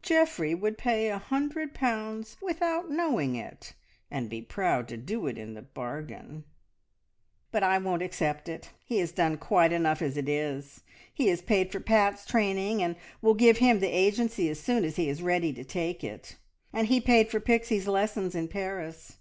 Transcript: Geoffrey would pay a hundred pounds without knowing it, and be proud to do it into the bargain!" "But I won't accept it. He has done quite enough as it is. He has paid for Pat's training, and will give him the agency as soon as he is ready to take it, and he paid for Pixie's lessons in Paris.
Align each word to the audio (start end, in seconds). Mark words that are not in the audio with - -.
Geoffrey 0.00 0.54
would 0.54 0.78
pay 0.78 1.08
a 1.08 1.18
hundred 1.18 1.74
pounds 1.74 2.36
without 2.40 2.88
knowing 2.88 3.34
it, 3.34 3.72
and 4.12 4.30
be 4.30 4.40
proud 4.40 4.86
to 4.86 4.96
do 4.96 5.26
it 5.26 5.36
into 5.36 5.54
the 5.54 5.62
bargain!" 5.62 6.44
"But 7.50 7.64
I 7.64 7.78
won't 7.78 8.00
accept 8.00 8.48
it. 8.48 8.70
He 8.84 8.98
has 8.98 9.10
done 9.10 9.38
quite 9.38 9.72
enough 9.72 10.00
as 10.00 10.16
it 10.16 10.28
is. 10.28 10.84
He 11.12 11.26
has 11.30 11.42
paid 11.42 11.72
for 11.72 11.80
Pat's 11.80 12.24
training, 12.24 12.80
and 12.80 12.94
will 13.20 13.34
give 13.34 13.56
him 13.58 13.80
the 13.80 13.88
agency 13.90 14.48
as 14.48 14.60
soon 14.60 14.84
as 14.84 14.94
he 14.94 15.08
is 15.08 15.20
ready 15.20 15.52
to 15.52 15.64
take 15.64 16.04
it, 16.04 16.36
and 16.72 16.86
he 16.86 17.00
paid 17.00 17.28
for 17.28 17.40
Pixie's 17.40 17.88
lessons 17.88 18.36
in 18.36 18.46
Paris. 18.46 19.10